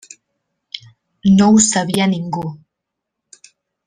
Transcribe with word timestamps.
No 1.41 1.49
ho 1.57 1.61
sabia 1.65 2.07
ningú. 2.17 2.47